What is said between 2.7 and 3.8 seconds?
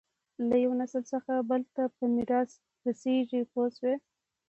رسېږي پوه